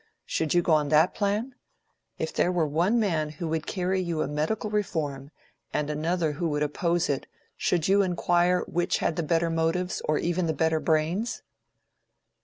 [0.25, 1.53] Should you go on that plan?
[2.17, 5.29] If there were one man who would carry you a medical reform
[5.71, 10.17] and another who would oppose it, should you inquire which had the better motives or
[10.17, 11.43] even the better brains?"